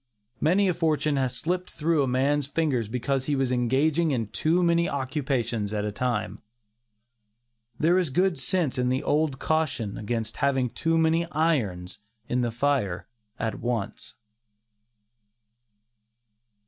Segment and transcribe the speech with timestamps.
[0.39, 4.63] Many a fortune has slipped through a man's fingers because he was engaging in too
[4.63, 6.41] many occupations at a time.
[7.79, 12.49] There is good sense in the old caution against having too many irons in the
[12.49, 13.05] fire
[13.37, 14.15] at once.